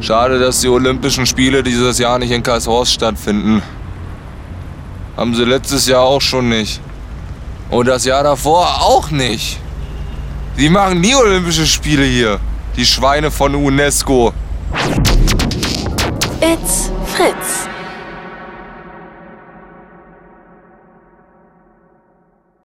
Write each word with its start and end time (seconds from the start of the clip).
Schade, 0.00 0.38
dass 0.38 0.60
die 0.60 0.68
Olympischen 0.68 1.26
Spiele 1.26 1.62
dieses 1.62 1.98
Jahr 1.98 2.18
nicht 2.18 2.30
in 2.30 2.42
Karlshorst 2.42 2.92
stattfinden. 2.92 3.62
Haben 5.16 5.34
sie 5.34 5.44
letztes 5.44 5.86
Jahr 5.86 6.02
auch 6.02 6.22
schon 6.22 6.48
nicht. 6.48 6.80
Und 7.68 7.86
das 7.86 8.06
Jahr 8.06 8.22
davor 8.22 8.80
auch 8.80 9.10
nicht. 9.10 9.58
Sie 10.56 10.70
machen 10.70 11.00
nie 11.00 11.14
Olympische 11.14 11.66
Spiele 11.66 12.04
hier. 12.04 12.40
Die 12.76 12.86
Schweine 12.86 13.30
von 13.30 13.54
UNESCO. 13.54 14.32
It's 16.40 16.90
Fritz. 17.14 17.68